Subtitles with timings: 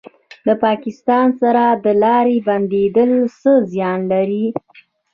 [0.47, 4.45] د پاکستان سره د لارې بندیدل څه زیان لري؟